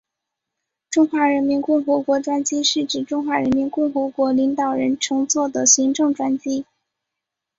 [0.89, 6.65] 中华人民共和国专机是指中华人民共和国领导人乘坐的行政专机。